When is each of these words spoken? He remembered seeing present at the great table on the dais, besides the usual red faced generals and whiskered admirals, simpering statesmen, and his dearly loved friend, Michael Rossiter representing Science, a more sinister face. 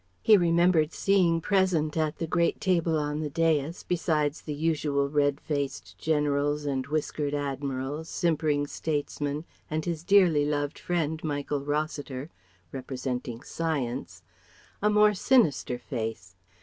He 0.23 0.35
remembered 0.35 0.93
seeing 0.93 1.41
present 1.41 1.95
at 1.95 2.17
the 2.17 2.25
great 2.25 2.59
table 2.59 2.97
on 2.97 3.19
the 3.19 3.29
dais, 3.29 3.83
besides 3.83 4.41
the 4.41 4.53
usual 4.55 5.07
red 5.11 5.39
faced 5.39 5.95
generals 5.99 6.65
and 6.65 6.87
whiskered 6.87 7.35
admirals, 7.35 8.09
simpering 8.09 8.65
statesmen, 8.65 9.45
and 9.69 9.85
his 9.85 10.03
dearly 10.03 10.43
loved 10.43 10.79
friend, 10.79 11.23
Michael 11.23 11.61
Rossiter 11.63 12.31
representing 12.71 13.43
Science, 13.43 14.23
a 14.81 14.89
more 14.89 15.13
sinister 15.13 15.77
face. 15.77 16.35